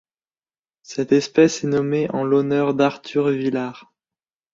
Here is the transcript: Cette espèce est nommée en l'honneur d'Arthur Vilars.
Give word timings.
Cette 0.81 1.11
espèce 1.11 1.63
est 1.63 1.67
nommée 1.67 2.09
en 2.09 2.23
l'honneur 2.23 2.73
d'Arthur 2.73 3.27
Vilars. 3.29 3.93